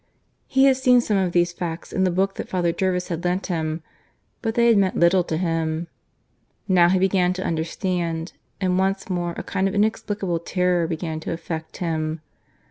[0.47, 3.45] He had seen some of these facts in the book that Father Jervis had lent
[3.45, 3.83] him;
[4.41, 5.89] but they had meant little to him.
[6.67, 11.31] Now he began to understand, and once more a kind of inexplicable terror began to
[11.33, 12.21] affect him.